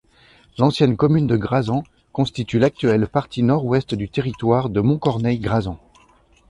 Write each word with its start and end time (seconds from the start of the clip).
L'ancienne 0.57 0.97
commune 0.97 1.27
de 1.27 1.37
Grazan 1.37 1.83
constitue 2.11 2.57
l'actuelle 2.57 3.05
partie 3.07 3.43
nord-ouest 3.43 3.93
du 3.93 4.09
territoire 4.09 4.69
de 4.69 4.81
Moncorneil-Grazan. 4.81 5.77